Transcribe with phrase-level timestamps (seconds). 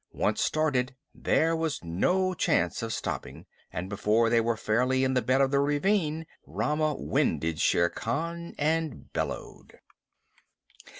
[0.15, 5.21] Once started, there was no chance of stopping, and before they were fairly in the
[5.21, 9.77] bed of the ravine Rama winded Shere Khan and bellowed.